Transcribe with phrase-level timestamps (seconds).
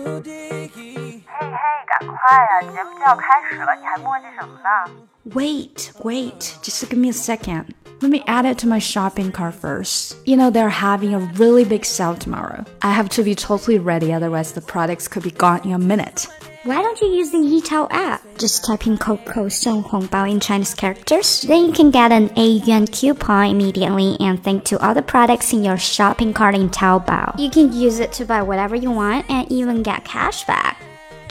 [0.00, 1.22] 嘿嘿，
[1.86, 4.70] 赶快呀，节目就要开始了，你还磨叽什么呢？
[5.34, 7.74] Wait, wait, just give me a second.
[8.00, 10.16] Let me add it to my shopping cart first.
[10.24, 12.64] You know, they're having a really big sale tomorrow.
[12.82, 16.28] I have to be totally ready, otherwise, the products could be gone in a minute.
[16.63, 18.21] Why don't you use the Yitao app?
[18.37, 21.41] Just type in Coco Song Hongbao in Chinese characters.
[21.41, 25.53] Then you can get an A yuan coupon immediately and thank to all the products
[25.53, 27.39] in your shopping cart in Taobao.
[27.39, 30.77] You can use it to buy whatever you want and even get cash back.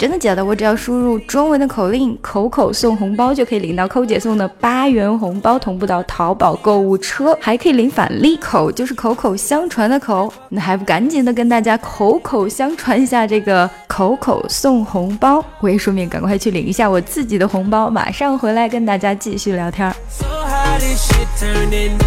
[0.01, 0.43] 真的假的？
[0.43, 8.35] 我只要输入中文的口令“口口送红包”，就可以领到扣姐送的八元红包，同步到淘宝购物车，还可以领返利。
[8.39, 15.45] 口就是口口相传的口，那还不赶紧的跟大家口口相传一下这个口口送红包？
[15.61, 19.95] 我也顺便赶快去领一下我自己的红包，马上回来跟大家继续聊天。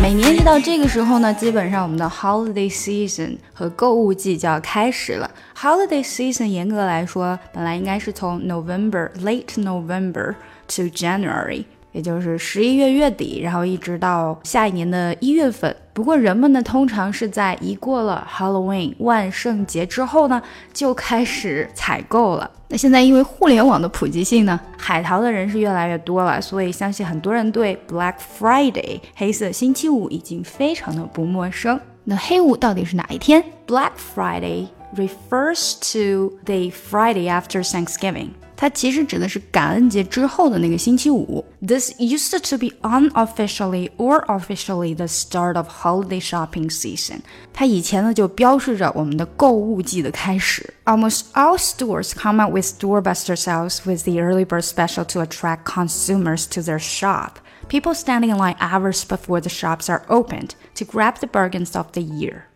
[0.01, 5.29] 每年一到这个时候呢，基本上我们的 holiday season 和购物季就要开始了。
[5.55, 10.35] holiday season 严格来说，本来应该是从 November late November
[10.67, 11.65] to January。
[11.93, 15.73] 也就是十一月月底，然后一直到下一年的一月份。
[15.93, 20.41] 不过人们呢，通常是在一过了 Halloween 万圣节之后呢，
[20.73, 22.49] 就开始采购了。
[22.67, 31.79] 那现在因为互联网的普及性呢，海淘的人是越来越多了，所以相信很多人对 Black Friday 黑色星期五已经非常的不陌生。
[32.05, 38.29] 那黑五到底是哪一天？Black Friday refers to the Friday after Thanksgiving。
[38.56, 41.44] 它其实指的是感恩节之后的那个星期五。
[41.64, 47.20] This used to be unofficially or officially the start of holiday shopping season。
[47.52, 50.74] 它以前呢就标示着我们的购物季的开始。
[50.84, 56.46] Almost all stores come out with doorbuster sales with the early bird special to attract consumers
[56.46, 57.34] to their shop.
[57.68, 61.92] People standing in line hours before the shops are opened to grab the bargains of
[61.92, 62.46] the year.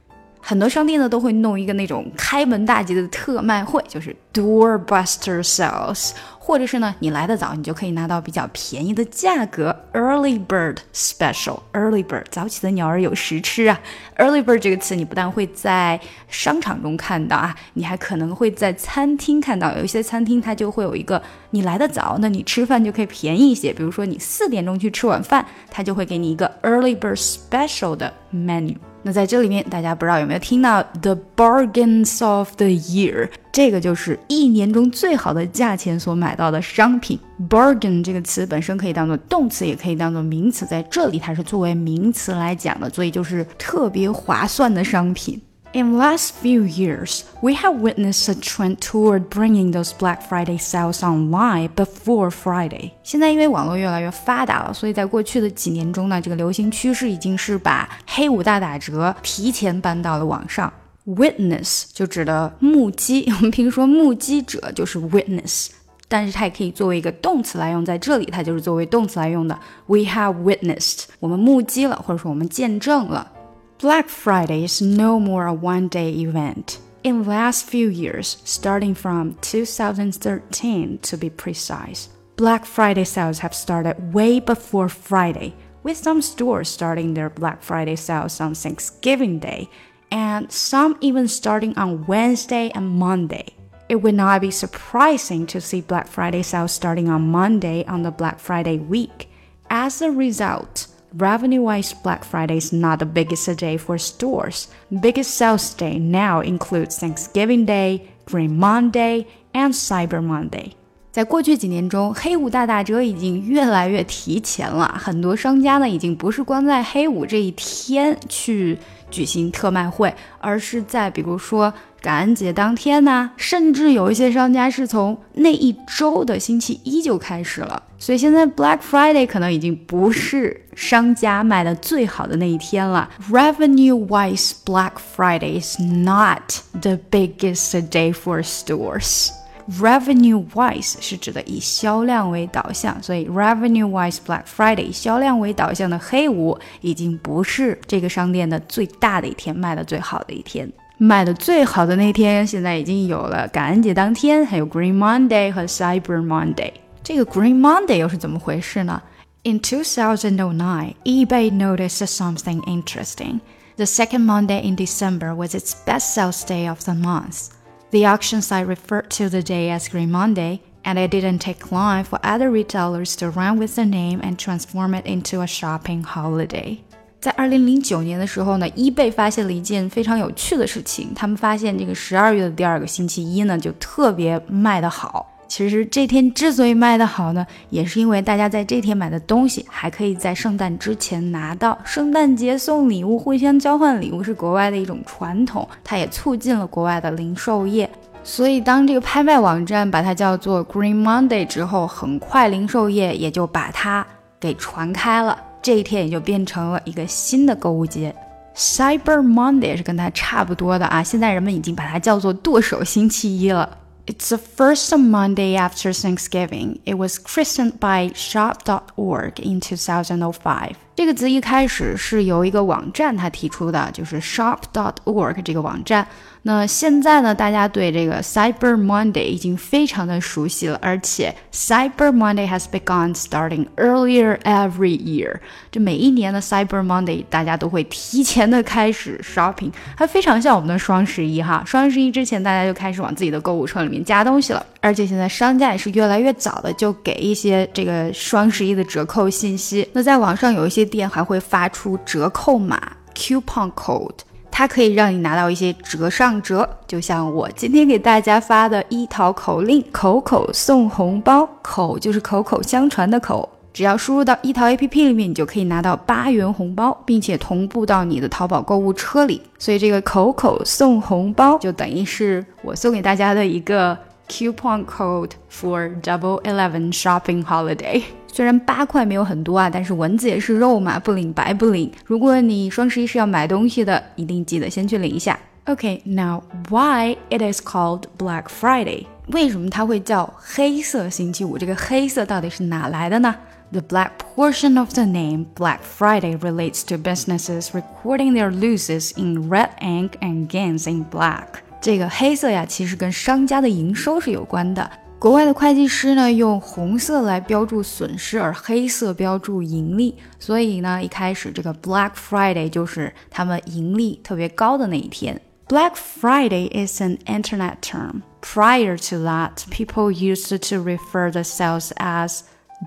[0.49, 11.59] 很多商店呢都会弄一个那种开门大吉的特卖会，就是 doorbuster sales，或者是呢你来的早，你就可以拿到比较便宜的价格，early bird special。
[11.73, 13.77] early bird 早起的鸟儿有食吃啊。
[14.19, 15.99] early bird 这个词你不但会在
[16.29, 19.77] 商场中看到啊，你还可能会在餐厅看到。
[19.77, 23.73] 有一些餐厅它就会有一个你来的早，那你吃饭就可以便宜一些。
[23.73, 28.77] 比如说你四点钟去吃晚饭，它就会给你一个 early bird special 的 menu。
[29.07, 33.29] 那在这里面，大家不知道有没有听到 the bargains of the year？
[33.53, 37.17] 这个就是一年中最好的价钱所买到的商品。
[37.47, 45.41] bargain 这个词本身可以当做动词，也可以当做名词，在这里它是作为名词来讲的，所以就是特别划算的商品。
[45.73, 51.03] In the last few years, we have witnessed a trend toward bringing those Black Friday sales
[51.03, 52.91] online before Friday.
[53.03, 60.71] 现在因为网络越来越发达了，所以在过去的几年中呢，这个流行趋势已经是把黑五大打折提前搬到了网上。
[61.05, 65.67] Witness 就指的目击，我们平时说目击者就是 witness，
[66.07, 69.59] 但是它也可以作为一个动词来用，在这里它就是作为动词来用的。
[69.85, 73.33] We have witnessed，我们目击了，或者说我们见证了。
[73.79, 76.79] Black Friday is no more a one day event.
[77.03, 83.53] In the last few years, starting from 2013 to be precise, Black Friday sales have
[83.53, 89.69] started way before Friday, with some stores starting their Black Friday sales on Thanksgiving Day,
[90.09, 93.53] and some even starting on Wednesday and Monday.
[93.89, 98.09] It would not be surprising to see Black Friday sales starting on Monday on the
[98.09, 99.29] Black Friday week.
[99.69, 104.68] As a result, Revenue wise, Black Friday is not the biggest day for stores.
[104.90, 110.72] Biggest sales day now includes Thanksgiving Day, Green Monday, and Cyber Monday.
[111.10, 114.98] 在过去几年中，黑五大打折已经越来越提前了。
[114.98, 118.78] 很多商家呢，已经不是光在黑五这一天去
[119.10, 121.70] 举行特卖会，而是在比如说
[122.07, 127.83] 感恩节当天呢，甚至有一些商家是从那一周的星期一就开始了。
[127.97, 133.09] 所以现在 Black Friday 可能已经不是商家卖的最好的那一天了。
[133.29, 139.31] Revenue-wise, Black Friday is not the biggest day for stores.
[139.77, 150.71] Revenue-wise 是指的以销量为导向，所以 Revenue-wise Black Friday 销量为导向的黑五已经不是这个商店的最大的一天，卖的最好的一天。
[150.98, 156.72] 卖的最好的那天，现在已经有了感恩节当天，还有 Green Monday 和 Cyber Monday。
[157.02, 159.02] 这个 Green Monday 又是怎么回事呢？
[159.42, 163.40] In 2009, eBay noticed something interesting.
[163.76, 167.48] The second Monday in December was its best sales day of the month.
[167.90, 172.04] The auction site referred to the day as Green Monday, and it didn't take long
[172.04, 176.80] for other retailers to run with the name and transform it into a shopping holiday.
[177.27, 185.29] 在二零零九年的时候呢，一贝发现了一件非常有趣的事情，他们发现这个十二月的第二个星期一呢，就特别卖得好。
[185.45, 191.77] 其实这天之所以卖得好呢，也是因为大家在这天买的东西，还可以在圣诞之前拿到。
[191.83, 197.89] 圣诞节送礼物，互相交换礼物是国外的一种传统，它也促进了国外的零售业。
[198.23, 204.07] 所以当这个拍卖网站把它叫做 Green Monday 之后，很快零售业也就把它
[204.39, 205.37] 给传开了。
[205.61, 208.15] 这一天也就变成了一个新的购物节。
[208.55, 213.77] Cyber Monday 是跟它差不多的啊，现在人们已经把它叫做剁手星期一了。
[214.07, 216.79] It's the first Monday after Thanksgiving.
[216.85, 220.71] It was christened by Shop.org in 2005.
[220.95, 226.07] 这个词一开始是由一个网站它提出的，就是 Shop.org 这个网站。
[226.47, 235.39] 那现在呢，大家对这个 Cyber Monday 已经非常的熟悉了，而且 Cyber Monday has begun starting earlier every year。
[235.69, 241.61] 这每一年的 Cyber Monday，大家都会提前的开始 shopping，它非常像我们的双十一哈。
[241.65, 249.85] 双十一之前，大家就开始往自己的购物车里面加东西了，而且现在商家也是越来越早的就给一些这个双十一的折扣信息。
[249.91, 252.79] 那在网上有一些店还会发出折扣码
[253.13, 254.19] coupon code。
[254.57, 269.39] 它可以让你拿到一些折上折，就像我今天给大家发的一淘口令，口口送红包，口就是口口相传的口，只要输入到一淘 APP 里面，你就可以拿到八元红包，并且同步到你的淘宝购物车里。
[269.59, 273.95] 所以这个口口送红包，就等于是我送给大家的一个
[274.27, 278.01] coupon code for Double Eleven Shopping Holiday。
[278.27, 281.91] 虽然八块没有很多啊，但是蚊子也是肉嘛，不领白不领。
[282.05, 285.39] 如果你双十一是要买东西的，一定记得先去领一下。
[285.65, 289.05] OK，now why it is called Black Friday？
[289.27, 291.57] 为什么它会叫黑色星期五？
[291.57, 293.35] 这个黑色到底是哪来的呢
[293.71, 299.71] ？The black portion of the name Black Friday relates to businesses recording their losses in red
[299.81, 301.45] ink and gains in black。
[301.81, 304.89] 这个黑色呀，其实跟商家的营收是有关的。
[305.18, 310.18] 国外的会计师呢，用红色来标注损失，而黑色标注盈利。
[310.38, 315.40] 所以呢，一开始这个 Black Friday 就是他们盈利特别高的那一天。
[315.68, 318.22] Black Friday is an internet term.
[318.42, 322.40] Prior to that, people used to refer the sales as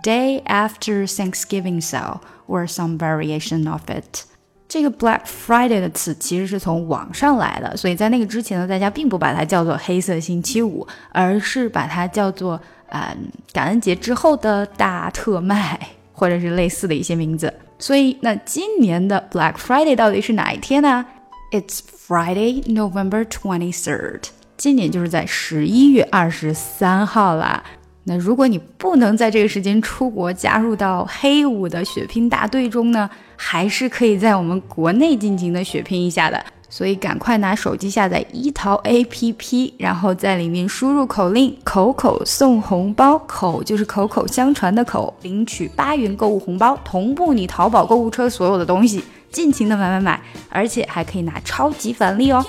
[0.04, 4.26] day after Thanksgiving sale or some variation of it.
[4.71, 12.59] 这个 Black Friday 的词其实是从网上来的，所以在那个之前呢，大家并不把它叫做黑色星期五，而是把它叫做
[12.91, 13.01] 嗯
[13.53, 15.77] 感恩节之后的大特卖，
[16.13, 17.53] 或者是类似的一些名字。
[17.81, 21.05] 所以那今年的 Black Friday 到底是哪一天呢
[21.51, 24.23] ？It's Friday, November twenty third。
[24.57, 27.65] 今年就是在十一月二十三号啦。
[28.05, 36.45] 那如果你不能在这个时间出国，加入到黑五的血拼大队中呢，还是可以在我们国内尽情的血拼一下的。
[36.73, 52.47] 所以赶快拿手机下载一淘 APP，然后在里面输入口令“口口送红包”，口就是口口相传的口，领取八元购物红包，同步你淘宝购物车所有的东西，尽情的买买买，而且还可以拿超级返利哦。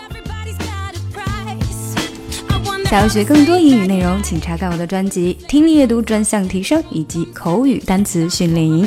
[2.92, 8.86] 想要学更多英语内容，请查看我的专辑《听力阅读专项提升》以及口语单词训练营。